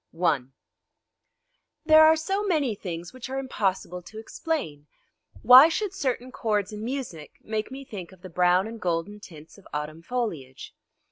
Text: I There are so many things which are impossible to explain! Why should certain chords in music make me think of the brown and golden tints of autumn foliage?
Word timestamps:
I 0.19 0.45
There 1.85 2.03
are 2.03 2.15
so 2.15 2.43
many 2.43 2.73
things 2.73 3.13
which 3.13 3.29
are 3.29 3.37
impossible 3.37 4.01
to 4.01 4.17
explain! 4.17 4.87
Why 5.43 5.69
should 5.69 5.93
certain 5.93 6.31
chords 6.31 6.73
in 6.73 6.83
music 6.83 7.33
make 7.43 7.69
me 7.69 7.85
think 7.85 8.11
of 8.11 8.23
the 8.23 8.29
brown 8.31 8.65
and 8.65 8.81
golden 8.81 9.19
tints 9.19 9.59
of 9.59 9.67
autumn 9.71 10.01
foliage? 10.01 10.73